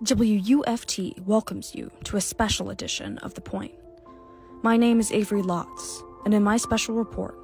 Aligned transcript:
WUFT 0.00 1.18
welcomes 1.26 1.74
you 1.74 1.90
to 2.04 2.16
a 2.16 2.20
special 2.20 2.70
edition 2.70 3.18
of 3.18 3.34
The 3.34 3.40
Point. 3.40 3.74
My 4.62 4.76
name 4.76 5.00
is 5.00 5.10
Avery 5.10 5.42
Lotz, 5.42 6.04
and 6.24 6.32
in 6.32 6.44
my 6.44 6.56
special 6.56 6.94
report, 6.94 7.36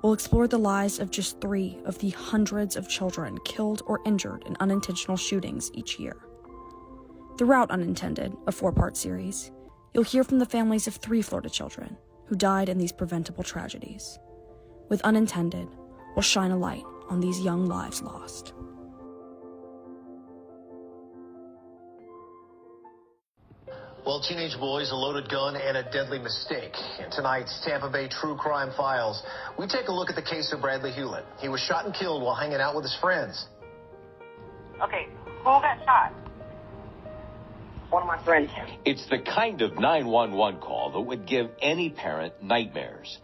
we'll 0.00 0.14
explore 0.14 0.48
the 0.48 0.56
lives 0.56 1.00
of 1.00 1.10
just 1.10 1.38
three 1.42 1.78
of 1.84 1.98
the 1.98 2.08
hundreds 2.08 2.76
of 2.76 2.88
children 2.88 3.36
killed 3.44 3.82
or 3.84 4.00
injured 4.06 4.42
in 4.46 4.56
unintentional 4.58 5.18
shootings 5.18 5.70
each 5.74 5.98
year. 6.00 6.16
Throughout 7.36 7.70
Unintended, 7.70 8.34
a 8.46 8.52
four 8.52 8.72
part 8.72 8.96
series, 8.96 9.50
you'll 9.92 10.02
hear 10.02 10.24
from 10.24 10.38
the 10.38 10.46
families 10.46 10.86
of 10.86 10.96
three 10.96 11.20
Florida 11.20 11.50
children 11.50 11.94
who 12.24 12.36
died 12.36 12.70
in 12.70 12.78
these 12.78 12.90
preventable 12.90 13.44
tragedies. 13.44 14.18
With 14.88 15.02
Unintended, 15.02 15.68
we'll 16.16 16.22
shine 16.22 16.52
a 16.52 16.56
light 16.56 16.84
on 17.10 17.20
these 17.20 17.42
young 17.42 17.66
lives 17.66 18.00
lost. 18.00 18.54
Well, 24.08 24.22
teenage 24.22 24.58
boys, 24.58 24.90
a 24.90 24.94
loaded 24.94 25.28
gun, 25.28 25.54
and 25.54 25.76
a 25.76 25.82
deadly 25.92 26.18
mistake. 26.18 26.72
In 26.98 27.10
tonight's 27.10 27.60
Tampa 27.62 27.90
Bay 27.90 28.08
True 28.08 28.36
Crime 28.36 28.72
Files, 28.74 29.22
we 29.58 29.66
take 29.66 29.88
a 29.88 29.92
look 29.92 30.08
at 30.08 30.16
the 30.16 30.22
case 30.22 30.50
of 30.50 30.62
Bradley 30.62 30.92
Hulett. 30.92 31.26
He 31.40 31.50
was 31.50 31.60
shot 31.60 31.84
and 31.84 31.92
killed 31.94 32.22
while 32.22 32.34
hanging 32.34 32.58
out 32.58 32.74
with 32.74 32.84
his 32.84 32.96
friends. 33.02 33.44
Okay, 34.82 35.08
who 35.40 35.44
got 35.44 35.76
shot? 35.84 36.14
One 37.90 38.00
of 38.00 38.06
my 38.06 38.24
friends. 38.24 38.48
It's 38.86 39.06
the 39.10 39.18
kind 39.18 39.60
of 39.60 39.74
911 39.74 40.58
call 40.62 40.90
that 40.92 41.02
would 41.02 41.26
give 41.26 41.50
any 41.60 41.90
parent 41.90 42.32
nightmares. 42.42 43.18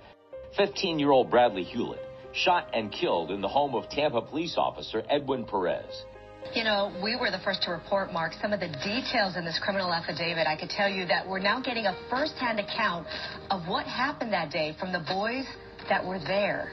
15 0.58 0.98
year 0.98 1.12
old 1.12 1.30
Bradley 1.30 1.64
Hulett 1.64 2.04
shot 2.34 2.68
and 2.74 2.92
killed 2.92 3.30
in 3.30 3.40
the 3.40 3.48
home 3.48 3.74
of 3.74 3.88
Tampa 3.88 4.20
police 4.20 4.56
officer 4.58 5.02
Edwin 5.08 5.46
Perez. 5.46 6.04
You 6.52 6.62
know, 6.62 6.92
we 7.02 7.16
were 7.16 7.30
the 7.30 7.40
first 7.44 7.62
to 7.62 7.70
report, 7.70 8.12
Mark, 8.12 8.32
some 8.40 8.52
of 8.52 8.60
the 8.60 8.68
details 8.68 9.36
in 9.36 9.44
this 9.44 9.58
criminal 9.58 9.92
affidavit. 9.92 10.46
I 10.46 10.56
could 10.56 10.70
tell 10.70 10.88
you 10.88 11.06
that 11.06 11.26
we're 11.26 11.40
now 11.40 11.60
getting 11.60 11.86
a 11.86 11.96
firsthand 12.10 12.60
account 12.60 13.06
of 13.50 13.66
what 13.66 13.86
happened 13.86 14.32
that 14.32 14.50
day 14.52 14.76
from 14.78 14.92
the 14.92 15.00
boys 15.00 15.46
that 15.88 16.04
were 16.04 16.18
there. 16.18 16.72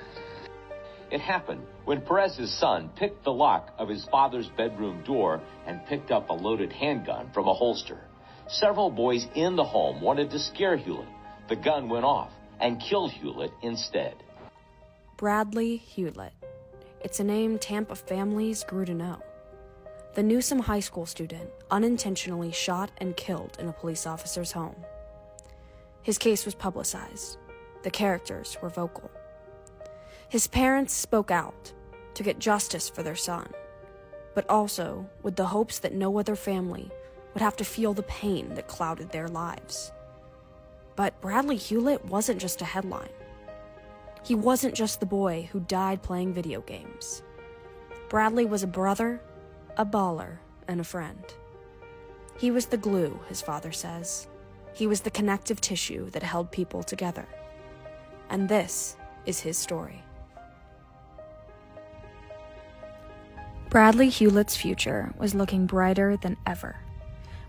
It 1.09 1.19
happened 1.19 1.63
when 1.85 2.01
Perez's 2.01 2.57
son 2.59 2.89
picked 2.95 3.23
the 3.23 3.31
lock 3.31 3.71
of 3.77 3.89
his 3.89 4.05
father's 4.11 4.47
bedroom 4.55 5.03
door 5.03 5.41
and 5.65 5.85
picked 5.87 6.11
up 6.11 6.29
a 6.29 6.33
loaded 6.33 6.71
handgun 6.71 7.31
from 7.33 7.47
a 7.47 7.53
holster. 7.53 7.99
Several 8.47 8.89
boys 8.89 9.25
in 9.35 9.55
the 9.55 9.63
home 9.63 10.01
wanted 10.01 10.29
to 10.31 10.39
scare 10.39 10.77
Hulett. 10.77 11.07
The 11.49 11.55
gun 11.55 11.89
went 11.89 12.05
off 12.05 12.31
and 12.59 12.79
killed 12.79 13.11
Hulett 13.11 13.51
instead. 13.63 14.15
Bradley 15.17 15.81
Hulett. 15.95 16.31
It's 17.03 17.19
a 17.19 17.23
name 17.23 17.57
Tampa 17.57 17.95
families 17.95 18.63
grew 18.63 18.85
to 18.85 18.93
know. 18.93 19.21
The 20.13 20.23
Newsome 20.23 20.59
High 20.59 20.81
School 20.81 21.05
student 21.05 21.49
unintentionally 21.69 22.51
shot 22.51 22.91
and 22.97 23.15
killed 23.15 23.55
in 23.59 23.69
a 23.69 23.73
police 23.73 24.05
officer's 24.05 24.51
home. 24.51 24.75
His 26.03 26.17
case 26.17 26.43
was 26.43 26.53
publicized. 26.53 27.37
The 27.83 27.91
characters 27.91 28.57
were 28.61 28.67
vocal. 28.67 29.09
His 30.27 30.47
parents 30.47 30.93
spoke 30.93 31.31
out 31.31 31.71
to 32.15 32.23
get 32.23 32.39
justice 32.39 32.89
for 32.89 33.03
their 33.03 33.15
son, 33.15 33.53
but 34.35 34.49
also 34.49 35.09
with 35.23 35.37
the 35.37 35.45
hopes 35.45 35.79
that 35.79 35.93
no 35.93 36.19
other 36.19 36.35
family 36.35 36.91
would 37.33 37.41
have 37.41 37.55
to 37.55 37.63
feel 37.63 37.93
the 37.93 38.03
pain 38.03 38.53
that 38.55 38.67
clouded 38.67 39.11
their 39.11 39.29
lives. 39.29 39.93
But 40.97 41.21
Bradley 41.21 41.57
Hulett 41.57 42.03
wasn't 42.03 42.41
just 42.41 42.61
a 42.61 42.65
headline. 42.65 43.13
He 44.25 44.35
wasn't 44.35 44.75
just 44.75 44.99
the 44.99 45.05
boy 45.05 45.47
who 45.53 45.61
died 45.61 46.03
playing 46.03 46.33
video 46.33 46.59
games. 46.59 47.23
Bradley 48.09 48.43
was 48.45 48.61
a 48.61 48.67
brother 48.67 49.21
a 49.77 49.85
baller, 49.85 50.37
and 50.67 50.79
a 50.79 50.83
friend. 50.83 51.23
He 52.37 52.49
was 52.49 52.67
the 52.67 52.77
glue, 52.77 53.19
his 53.27 53.41
father 53.41 53.71
says. 53.71 54.27
He 54.73 54.87
was 54.87 55.01
the 55.01 55.11
connective 55.11 55.61
tissue 55.61 56.09
that 56.11 56.23
held 56.23 56.51
people 56.51 56.81
together. 56.81 57.27
And 58.29 58.47
this 58.47 58.95
is 59.25 59.41
his 59.41 59.57
story. 59.57 60.03
Bradley 63.69 64.09
Hulett's 64.09 64.57
future 64.57 65.13
was 65.17 65.35
looking 65.35 65.65
brighter 65.65 66.17
than 66.17 66.37
ever. 66.45 66.77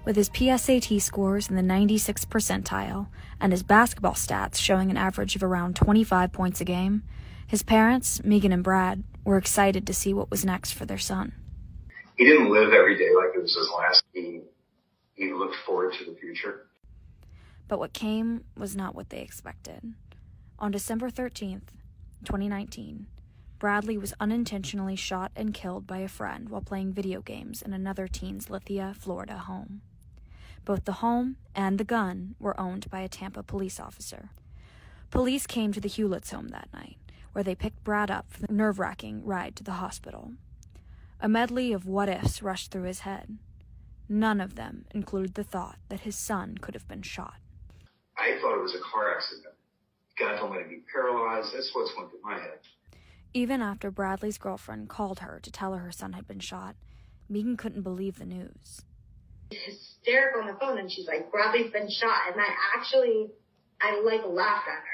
With 0.05 0.17
his 0.17 0.29
PSAT 0.29 1.01
scores 1.01 1.49
in 1.49 1.57
the 1.57 1.63
96th 1.63 2.27
percentile 2.27 3.09
and 3.41 3.53
his 3.53 3.63
basketball 3.63 4.15
stats 4.15 4.57
showing 4.57 4.91
an 4.91 4.97
average 4.97 5.37
of 5.37 5.43
around 5.43 5.77
25 5.77 6.33
points 6.33 6.61
a 6.61 6.65
game, 6.65 7.03
his 7.47 7.63
parents, 7.63 8.23
Megan 8.25 8.53
and 8.53 8.65
Brad, 8.65 9.05
were 9.25 9.37
excited 9.37 9.87
to 9.87 9.95
see 9.95 10.13
what 10.13 10.31
was 10.31 10.45
next 10.45 10.73
for 10.73 10.87
their 10.87 10.99
son 10.99 11.33
he 12.23 12.29
didn't 12.29 12.53
live 12.53 12.73
every 12.73 12.97
day 12.97 13.11
like 13.17 13.35
it 13.35 13.43
was 13.43 13.57
his 13.57 13.69
last. 13.77 14.05
He 14.13 14.43
he 15.15 15.33
looked 15.33 15.57
forward 15.67 15.93
to 15.95 16.05
the 16.05 16.17
future. 16.17 16.67
But 17.67 17.81
what 17.81 17.93
came 17.93 18.45
was 18.57 18.77
not 18.77 18.95
what 18.95 19.11
they 19.11 19.21
expected. 19.21 19.95
On 20.59 20.71
December 20.71 21.11
13th, 21.11 21.75
2019, 22.25 23.07
Bradley 23.59 23.99
was 23.99 24.15
unintentionally 24.21 24.95
shot 24.95 25.33
and 25.35 25.53
killed 25.53 25.87
by 25.87 25.99
a 25.99 26.09
friend 26.09 26.49
while 26.49 26.61
playing 26.61 26.93
video 26.93 27.23
games 27.23 27.61
in 27.61 27.73
another 27.73 28.07
teen's 28.07 28.49
Lithia, 28.49 28.95
Florida 28.97 29.39
home. 29.39 29.83
Both 30.65 30.85
the 30.85 31.01
home 31.05 31.37
and 31.57 31.77
the 31.77 31.85
gun 31.85 32.37
were 32.39 32.59
owned 32.59 32.89
by 32.89 33.01
a 33.01 33.09
Tampa 33.09 33.43
police 33.43 33.81
officer. 33.81 34.31
Police 35.11 35.49
came 35.49 35.73
to 35.73 35.81
the 35.81 35.89
Hulett's 35.89 36.31
home 36.31 36.49
that 36.49 36.69
night, 36.73 36.99
where 37.33 37.43
they 37.43 37.57
picked 37.57 37.83
Brad 37.83 38.13
up 38.13 38.27
for 38.31 38.41
the 38.41 38.53
nerve 38.53 38.79
wracking 38.79 39.25
ride 39.25 39.57
to 39.57 39.65
the 39.65 39.73
hospital. 39.73 40.33
A 41.25 41.29
medley 41.29 41.73
of 41.73 41.87
what 41.87 42.09
ifs 42.09 42.43
rushed 42.43 42.73
through 42.73 42.83
his 42.83 43.01
head. 43.01 43.39
None 44.09 44.41
of 44.41 44.57
them 44.57 44.87
included 44.91 45.35
the 45.35 45.45
thought 45.45 45.79
that 45.89 46.01
his 46.01 46.17
son 46.17 46.59
could 46.61 46.75
have 46.75 46.89
been 46.89 47.03
shot. 47.03 47.37
I 48.19 48.39
thought 48.41 48.59
it 48.59 48.61
was 48.63 48.75
a 48.75 48.81
car 48.81 49.15
accident. 49.15 49.55
God 50.19 50.35
don't 50.35 50.51
let 50.51 50.63
him 50.63 50.69
be 50.69 50.83
paralyzed. 50.93 51.55
That's 51.55 51.71
what's 51.73 51.93
went 51.97 52.11
through 52.11 52.23
my 52.25 52.41
head. 52.41 52.59
Even 53.33 53.63
after 53.63 53.93
Bradley's 53.93 54.37
girlfriend 54.37 54.89
called 54.89 55.21
her 55.21 55.39
to 55.45 55.51
tell 55.53 55.75
her 55.75 55.85
her 55.85 55.93
son 55.93 56.15
had 56.15 56.27
been 56.27 56.41
shot, 56.41 56.75
Megan 57.29 57.57
couldn't 57.57 57.83
believe 57.83 58.19
the 58.19 58.27
news. 58.27 58.83
Hysterical 59.53 60.41
on 60.41 60.49
the 60.49 60.59
phone, 60.59 60.79
and 60.79 60.91
she's 60.91 61.07
like, 61.07 61.31
"Bradley's 61.31 61.71
been 61.71 61.89
shot," 61.89 62.33
and 62.33 62.41
I 62.41 62.49
actually, 62.77 63.31
I 63.81 64.01
like 64.01 64.27
laughed 64.27 64.67
at 64.67 64.83
her 64.83 64.92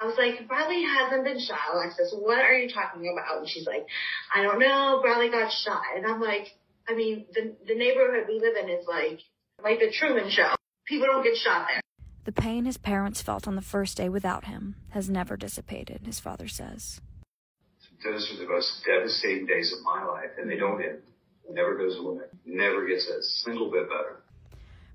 I 0.00 0.06
was 0.06 0.14
like, 0.16 0.46
Bradley 0.46 0.84
hasn't 0.84 1.24
been 1.24 1.40
shot, 1.40 1.74
Alexis. 1.74 2.14
What 2.16 2.38
are 2.38 2.52
you 2.52 2.70
talking 2.72 3.12
about? 3.12 3.38
And 3.38 3.48
she's 3.48 3.66
like, 3.66 3.84
I 4.32 4.42
don't 4.42 4.60
know. 4.60 5.00
Bradley 5.02 5.28
got 5.28 5.50
shot. 5.50 5.82
And 5.96 6.06
I'm 6.06 6.20
like, 6.20 6.54
I 6.88 6.94
mean, 6.94 7.26
the, 7.34 7.56
the 7.66 7.74
neighborhood 7.74 8.26
we 8.28 8.38
live 8.38 8.54
in 8.62 8.70
is 8.70 8.86
like, 8.86 9.20
like 9.62 9.80
the 9.80 9.90
Truman 9.90 10.30
Show. 10.30 10.54
People 10.86 11.08
don't 11.08 11.24
get 11.24 11.36
shot 11.36 11.66
there. 11.68 11.80
The 12.24 12.32
pain 12.32 12.64
his 12.64 12.78
parents 12.78 13.22
felt 13.22 13.48
on 13.48 13.56
the 13.56 13.62
first 13.62 13.96
day 13.96 14.08
without 14.08 14.44
him 14.44 14.76
has 14.90 15.10
never 15.10 15.36
dissipated, 15.36 16.02
his 16.06 16.20
father 16.20 16.46
says. 16.46 17.00
Those 18.04 18.30
are 18.32 18.44
the 18.44 18.48
most 18.48 18.84
devastating 18.86 19.46
days 19.46 19.74
of 19.76 19.82
my 19.82 20.04
life, 20.04 20.30
and 20.38 20.48
they 20.48 20.56
don't 20.56 20.80
end. 20.80 21.02
It 21.48 21.54
never 21.54 21.76
goes 21.76 21.98
away. 21.98 22.24
Never 22.46 22.86
gets 22.86 23.08
a 23.08 23.20
single 23.44 23.70
bit 23.70 23.88
better. 23.88 24.20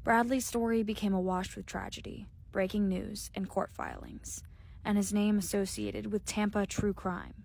Bradley's 0.06 0.46
story 0.46 0.84
became 0.84 1.14
awash 1.14 1.56
with 1.58 1.66
tragedy, 1.66 2.28
breaking 2.53 2.88
news, 2.88 3.30
and 3.35 3.50
court 3.50 3.72
filings 3.74 4.44
and 4.85 4.97
his 4.97 5.13
name 5.13 5.38
associated 5.38 6.11
with 6.11 6.25
Tampa 6.25 6.66
true 6.66 6.94
crime. 6.94 7.44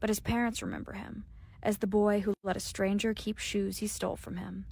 But 0.00 0.10
his 0.10 0.20
parents 0.20 0.62
remember 0.62 0.92
him 0.92 1.24
as 1.62 1.78
the 1.78 1.86
boy 1.86 2.20
who 2.20 2.34
let 2.42 2.56
a 2.56 2.60
stranger 2.60 3.14
keep 3.14 3.38
shoes 3.38 3.78
he 3.78 3.86
stole 3.86 4.16
from 4.16 4.36
him 4.36 4.66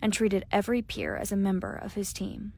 and 0.00 0.12
treated 0.12 0.44
every 0.50 0.80
peer 0.80 1.16
as 1.16 1.30
a 1.30 1.36
member 1.36 1.74
of 1.74 1.94
his 1.94 2.12
team. 2.12 2.52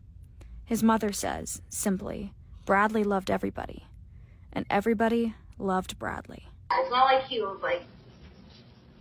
His 0.64 0.82
mother 0.82 1.12
says, 1.12 1.60
simply, 1.68 2.32
Bradley 2.64 3.02
loved 3.02 3.30
everybody, 3.30 3.86
and 4.52 4.64
everybody 4.70 5.34
loved 5.58 5.98
Bradley. 5.98 6.44
It's 6.70 6.90
not 6.90 7.06
like 7.06 7.24
he 7.24 7.40
was 7.40 7.58
like, 7.62 7.82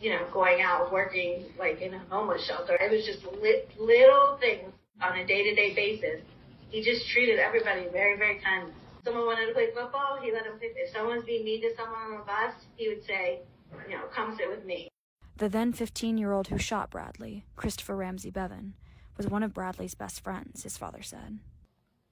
you 0.01 0.09
know, 0.11 0.25
going 0.33 0.61
out 0.61 0.91
working 0.91 1.43
like 1.59 1.81
in 1.81 1.93
a 1.93 1.99
homeless 2.09 2.43
shelter. 2.43 2.75
It 2.79 2.91
was 2.91 3.05
just 3.05 3.23
li- 3.41 3.63
little 3.77 4.37
things 4.37 4.71
on 5.01 5.19
a 5.19 5.27
day 5.27 5.43
to 5.43 5.55
day 5.55 5.75
basis. 5.75 6.21
He 6.69 6.81
just 6.81 7.07
treated 7.09 7.37
everybody 7.37 7.87
very, 7.91 8.17
very 8.17 8.39
kindly 8.39 8.73
someone 9.03 9.25
wanted 9.25 9.47
to 9.47 9.53
play 9.53 9.67
football, 9.73 10.19
he 10.21 10.31
let 10.31 10.43
them 10.43 10.57
play. 10.57 10.69
If 10.75 10.93
someone's 10.93 11.25
being 11.25 11.45
mean 11.45 11.61
to 11.61 11.75
someone 11.75 11.99
on 11.99 12.11
the 12.11 12.25
bus, 12.25 12.53
he 12.75 12.89
would 12.89 13.03
say, 13.05 13.41
you 13.89 13.95
know, 13.95 14.05
come 14.13 14.35
sit 14.37 14.49
with 14.49 14.65
me. 14.65 14.89
The 15.37 15.49
then 15.49 15.71
15 15.71 16.17
year 16.17 16.33
old 16.33 16.47
who 16.47 16.57
shot 16.57 16.89
Bradley, 16.89 17.45
Christopher 17.55 17.95
Ramsey 17.95 18.29
Bevan, 18.29 18.73
was 19.17 19.27
one 19.27 19.43
of 19.43 19.53
Bradley's 19.53 19.95
best 19.95 20.21
friends, 20.21 20.63
his 20.63 20.77
father 20.77 21.01
said. 21.01 21.39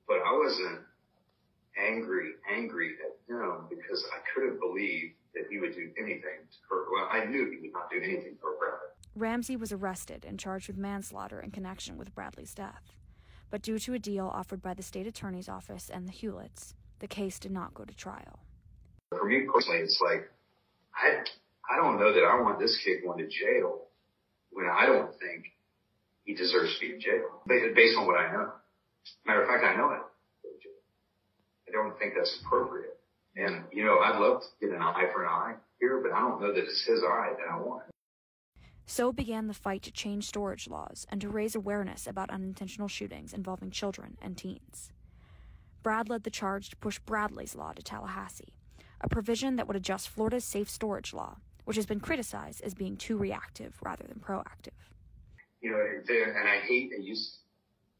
But 0.08 0.20
I 0.26 0.32
wasn't 0.32 0.80
angry, 1.78 2.32
angry 2.50 2.96
at 3.06 3.34
him 3.34 3.68
because 3.70 4.06
I 4.14 4.20
couldn't 4.34 4.60
believe 4.60 5.12
that 5.36 5.46
he 5.50 5.60
would 5.60 5.74
do 5.74 5.90
anything 5.98 6.22
to 6.22 6.58
hurt. 6.70 6.88
Well, 6.92 7.08
I 7.12 7.26
knew 7.26 7.50
he 7.52 7.68
would 7.68 7.74
not 7.74 7.90
do 7.90 7.98
anything 7.98 8.38
for 8.42 8.52
Bradley. 8.58 8.88
Ramsey 9.16 9.56
was 9.56 9.72
arrested 9.72 10.26
and 10.28 10.40
charged 10.40 10.68
with 10.68 10.78
manslaughter 10.78 11.40
in 11.40 11.52
connection 11.52 11.98
with 11.98 12.14
Bradley's 12.14 12.54
death. 12.54 12.94
But 13.50 13.62
due 13.62 13.80
to 13.80 13.94
a 13.94 14.00
deal 14.00 14.28
offered 14.28 14.62
by 14.62 14.74
the 14.74 14.84
state 14.84 15.08
attorney's 15.08 15.48
office 15.48 15.90
and 15.94 16.08
the 16.08 16.14
Huletts, 16.14 16.74
the 17.00 17.08
case 17.08 17.40
did 17.40 17.52
not 17.52 17.74
go 17.74 17.86
to 17.86 17.96
trial. 17.96 18.40
For 19.10 19.26
me 19.26 19.48
personally, 19.52 19.80
it's 19.80 20.02
like, 20.04 20.30
I, 20.96 21.24
I 21.72 21.78
don't 21.78 22.00
know 22.00 22.14
that 22.14 22.24
I 22.24 22.42
want 22.42 22.60
this 22.60 22.78
kid 22.84 23.04
going 23.06 23.20
to 23.20 23.28
jail 23.28 23.84
when 24.52 24.66
I 24.66 24.86
don't 24.86 25.12
think 25.20 25.46
he 26.24 26.34
deserves 26.34 26.74
to 26.76 26.80
be 26.80 26.94
in 26.94 27.00
jail 27.00 27.42
based 27.48 27.98
on 27.98 28.06
what 28.06 28.20
I 28.20 28.32
know. 28.32 28.52
Matter 29.26 29.44
of 29.44 29.48
fact, 29.48 29.64
I 29.64 29.76
know 29.78 29.92
it. 29.92 30.02
I 31.68 31.72
don't 31.72 31.98
think 32.00 32.14
that's 32.16 32.42
appropriate. 32.46 32.98
And, 33.36 33.64
you 33.72 33.86
know, 33.86 34.00
I'd 34.00 34.20
love 34.20 34.42
to 34.42 34.66
get 34.66 34.76
an 34.76 34.82
eye 34.82 35.06
for 35.14 35.24
an 35.24 35.30
eye 35.30 35.56
here, 35.80 36.02
but 36.02 36.12
I 36.12 36.20
don't 36.20 36.42
know 36.42 36.54
that 36.54 36.64
it's 36.64 36.86
his 36.86 37.02
eye 37.04 37.34
that 37.38 37.54
I 37.54 37.60
want. 37.60 37.84
So 38.90 39.12
began 39.12 39.48
the 39.48 39.54
fight 39.54 39.82
to 39.84 39.92
change 39.92 40.28
storage 40.28 40.66
laws 40.66 41.06
and 41.10 41.20
to 41.20 41.28
raise 41.28 41.56
awareness 41.56 42.08
about 42.08 42.30
unintentional 42.30 42.88
shootings 42.88 43.34
involving 43.34 43.70
children 43.70 44.18
and 44.22 44.38
teens. 44.38 44.94
Brad 45.84 46.08
led 46.08 46.24
the 46.24 46.32
charge 46.32 46.70
to 46.70 46.78
push 46.78 46.98
Bradley's 47.00 47.54
Law 47.54 47.74
to 47.74 47.84
Tallahassee, 47.84 48.54
a 49.02 49.10
provision 49.10 49.58
that 49.58 49.68
would 49.68 49.76
adjust 49.76 50.08
Florida's 50.08 50.46
safe 50.46 50.70
storage 50.70 51.14
law, 51.14 51.36
which 51.66 51.76
has 51.76 51.86
been 51.86 52.00
criticized 52.00 52.62
as 52.64 52.74
being 52.74 52.96
too 52.96 53.18
reactive 53.18 53.76
rather 53.84 54.06
than 54.08 54.22
proactive. 54.22 54.80
You 55.60 55.72
know, 55.72 55.84
and 55.84 56.48
I 56.48 56.62
hate 56.66 56.92
I 56.98 57.02
used 57.02 57.40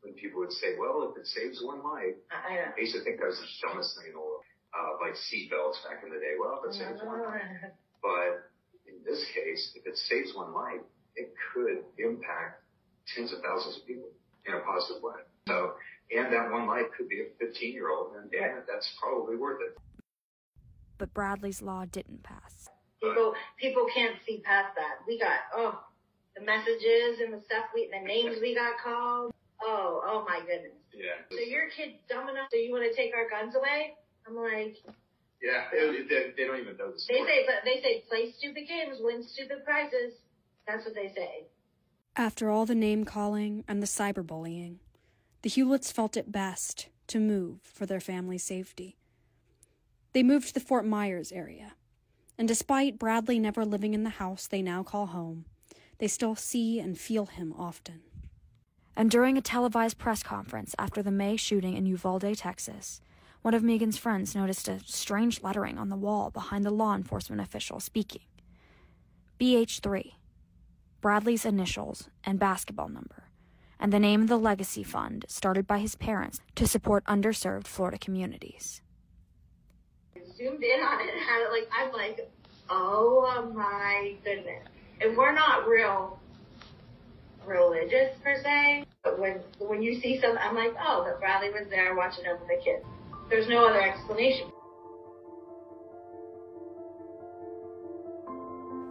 when 0.02 0.14
people 0.14 0.40
would 0.40 0.54
say, 0.54 0.78
"Well, 0.80 1.12
if 1.12 1.22
it 1.22 1.28
saves 1.28 1.62
one 1.62 1.84
life," 1.84 2.16
I, 2.32 2.60
I 2.60 2.80
used 2.80 2.96
to 2.96 3.04
think 3.04 3.20
that 3.20 3.28
was 3.28 3.40
the 3.40 3.68
dumbest 3.68 3.98
thing 3.98 4.08
in 4.08 4.14
the 4.14 4.20
world. 4.20 4.44
Uh, 4.74 4.96
like 5.02 5.16
seatbelts 5.16 5.84
back 5.84 6.04
in 6.04 6.14
the 6.14 6.20
day. 6.20 6.36
Well, 6.40 6.62
if 6.64 6.72
it 6.72 6.78
saves 6.78 7.04
one 7.04 7.24
life, 7.24 7.42
but 8.02 8.47
in 8.47 8.47
this 9.08 9.24
case, 9.34 9.72
if 9.76 9.88
it 9.88 9.98
saves 9.98 10.36
one 10.36 10.54
life, 10.54 10.84
it 11.16 11.34
could 11.54 11.80
impact 11.98 12.62
tens 13.16 13.32
of 13.32 13.40
thousands 13.42 13.78
of 13.78 13.88
people 13.88 14.10
in 14.46 14.54
a 14.54 14.60
positive 14.60 15.02
way. 15.02 15.24
So, 15.48 15.74
and 16.12 16.32
that 16.32 16.52
one 16.52 16.68
life 16.68 16.88
could 16.96 17.08
be 17.10 17.22
a 17.22 17.26
15 17.40 17.74
year 17.74 17.90
old, 17.90 18.16
and 18.16 18.30
damn 18.30 18.58
it, 18.58 18.66
that's 18.68 18.88
probably 19.02 19.38
worth 19.38 19.62
it. 19.62 19.78
But 20.98 21.14
Bradley's 21.14 21.62
law 21.62 21.86
didn't 21.86 22.24
pass. 22.24 22.70
People, 23.02 23.34
people 23.60 23.86
can't 23.94 24.16
see 24.26 24.42
past 24.44 24.76
that. 24.76 25.06
We 25.08 25.20
got, 25.20 25.48
oh, 25.56 25.80
the 26.36 26.44
messages 26.44 27.22
and 27.24 27.34
the 27.34 27.42
stuff, 27.46 27.66
we, 27.74 27.90
the 27.92 28.06
names 28.06 28.38
we 28.42 28.56
got 28.56 28.74
called. 28.84 29.32
Oh, 29.62 30.02
oh 30.06 30.26
my 30.28 30.40
goodness. 30.40 30.74
Yeah. 30.94 31.22
So 31.30 31.40
your 31.40 31.70
kid's 31.70 31.98
dumb 32.10 32.30
enough, 32.30 32.50
so 32.52 32.58
you 32.58 32.72
want 32.72 32.90
to 32.90 32.96
take 32.96 33.14
our 33.16 33.30
guns 33.30 33.56
away? 33.56 33.94
I'm 34.28 34.36
like, 34.36 34.78
yeah, 35.42 35.66
they, 35.72 36.04
they, 36.10 36.34
they 36.36 36.46
don't 36.46 36.60
even 36.60 36.78
know 36.78 36.92
the 36.92 37.00
story. 37.00 37.20
They 37.22 37.26
say, 37.26 37.46
but 37.46 37.56
they 37.64 37.82
say, 37.82 38.04
play 38.10 38.32
stupid 38.38 38.68
games, 38.68 38.98
win 39.00 39.24
stupid 39.24 39.64
prizes. 39.64 40.14
That's 40.68 40.86
what 40.86 40.96
they 40.96 41.12
say. 41.16 41.48
After 42.16 42.50
all 42.50 42.66
the 42.66 42.76
name 42.76 43.06
calling 43.06 43.64
and 43.68 43.82
the 43.82 43.88
cyberbullying, 43.88 44.78
the 45.44 45.50
Huletts 45.50 45.92
felt 45.94 46.18
it 46.18 46.32
best 46.32 46.88
to 47.08 47.20
move 47.20 47.60
for 47.64 47.86
their 47.86 48.00
family's 48.00 48.44
safety. 48.44 48.98
They 50.14 50.24
moved 50.24 50.48
to 50.48 50.54
the 50.54 50.60
Fort 50.60 50.86
Myers 50.86 51.32
area, 51.32 51.74
and 52.38 52.48
despite 52.48 53.00
Bradley 53.00 53.40
never 53.40 53.64
living 53.64 53.94
in 53.94 54.04
the 54.04 54.10
house 54.12 54.48
they 54.48 54.62
now 54.62 54.82
call 54.82 55.08
home, 55.08 55.46
they 56.00 56.08
still 56.08 56.36
see 56.36 56.80
and 56.80 56.98
feel 56.98 57.28
him 57.28 57.54
often. 57.58 58.02
And 58.96 59.12
during 59.12 59.38
a 59.38 59.42
televised 59.42 60.00
press 60.00 60.24
conference 60.24 60.74
after 60.80 61.04
the 61.04 61.12
May 61.12 61.36
shooting 61.36 61.78
in 61.78 61.86
Uvalde, 61.86 62.36
Texas, 62.36 63.00
one 63.42 63.54
of 63.54 63.64
Megan's 63.64 63.98
friends 63.98 64.36
noticed 64.36 64.68
a 64.68 64.80
strange 64.86 65.42
lettering 65.42 65.78
on 65.78 65.90
the 65.90 65.96
wall 65.96 66.30
behind 66.30 66.66
the 66.66 66.72
law 66.72 66.96
enforcement 66.96 67.42
official 67.42 67.80
speaking 67.80 68.22
BH3, 69.40 70.14
Bradley's 71.00 71.46
initials 71.46 72.10
and 72.24 72.40
basketball 72.40 72.90
number, 72.90 73.30
and 73.80 73.94
the 73.94 74.00
name 74.00 74.24
of 74.24 74.28
the 74.28 74.38
legacy 74.38 74.84
fund 74.84 75.26
started 75.28 75.68
by 75.68 75.78
his 75.78 75.96
parents 75.96 76.40
to 76.56 76.68
support 76.68 77.04
underserved 77.06 77.68
Florida 77.68 78.00
communities. 78.00 78.82
Zoomed 80.36 80.64
in 80.64 80.82
on 80.82 81.00
it 81.02 81.14
and 81.14 81.22
had 81.22 81.42
it 81.42 81.52
like, 81.52 81.70
I'm 81.72 81.92
like, 81.94 82.30
oh 82.70 83.52
my 83.54 84.16
goodness. 84.24 84.68
And 85.02 85.16
we're 85.16 85.34
not 85.34 85.68
real 85.68 86.20
religious 87.46 88.18
per 88.24 88.42
se, 88.44 88.86
but 89.04 89.20
when 89.20 89.40
when 89.60 89.82
you 89.82 90.00
see 90.02 90.20
some, 90.20 90.38
I'm 90.40 90.56
like, 90.56 90.76
oh, 90.82 91.04
but 91.08 91.20
Bradley 91.20 91.52
was 91.52 91.68
there 91.70 91.96
watching 91.96 92.26
over 92.28 92.44
the 92.48 92.62
kids. 92.64 92.84
There's 93.30 93.48
no 93.48 93.68
other 93.68 93.82
explanation. 93.82 94.48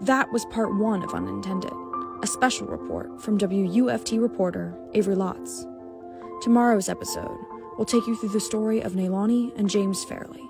That 0.03 0.31
was 0.31 0.45
part 0.47 0.77
one 0.77 1.03
of 1.03 1.15
Unintended, 1.15 1.73
a 2.23 2.27
special 2.27 2.67
report 2.67 3.21
from 3.21 3.39
WUFT 3.39 4.21
reporter 4.21 4.77
Avery 4.93 5.17
Lotz. 5.17 5.65
Tomorrow's 6.43 6.89
episode 6.89 7.39
will 7.79 7.87
take 7.87 8.07
you 8.07 8.15
through 8.17 8.29
the 8.29 8.41
story 8.41 8.81
of 8.83 8.93
Naylani 8.93 9.57
and 9.59 9.71
James 9.71 10.05
Fairley. 10.05 10.43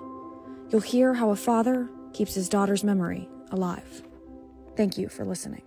You'll 0.69 0.81
hear 0.81 1.13
how 1.13 1.29
a 1.29 1.35
father 1.35 1.89
keeps 2.13 2.35
his 2.35 2.49
daughter's 2.49 2.83
memory 2.83 3.29
alive. 3.51 4.03
Thank 4.75 4.97
you 4.97 5.07
for 5.07 5.23
listening. 5.25 5.61